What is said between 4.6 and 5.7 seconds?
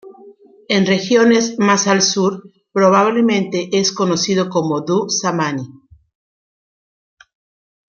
Dhu-Samani.